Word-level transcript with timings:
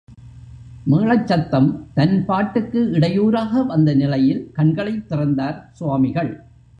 மேளச் 0.83 1.27
சத்தம் 1.27 1.87
தன் 1.93 2.25
பாட்டுக்கு 2.25 2.79
இடையூராக 2.93 3.65
வந்த 3.65 3.93
நிலையில் 3.93 4.51
கண்களைத் 4.53 5.09
திறந்தார் 5.09 5.69
சுவாமிகள். 5.71 6.31